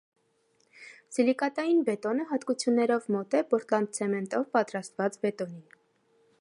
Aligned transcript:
Սիլիկատային 1.17 1.83
բետոնը 1.89 2.25
հատկություններով 2.31 3.07
մոտ 3.17 3.37
է 3.43 3.45
պորտլանդցեմենտով 3.53 4.51
պատրաստված 4.57 5.23
բետոնին։ 5.27 5.65